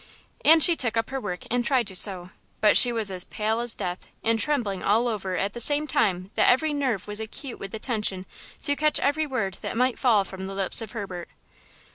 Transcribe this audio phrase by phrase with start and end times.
[0.43, 3.59] And she took up her work and tried to sew, but she was as pale
[3.59, 7.59] as death and trembling all over at the same time that every nerve was acute
[7.59, 8.25] with attention
[8.63, 11.29] to catch every word that might fall from the lips of Herbert.